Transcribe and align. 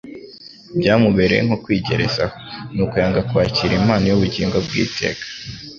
byamubereye 0.77 1.41
nko 1.47 1.57
kwigerezaho. 1.63 2.35
Nuko 2.75 2.93
yanga 3.01 3.21
kwakira 3.29 3.73
impano 3.79 4.05
y'ubugingo 4.07 4.57
bw'iteka, 4.65 5.25